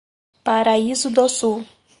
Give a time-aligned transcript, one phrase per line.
[0.43, 1.63] Paraíso do Sul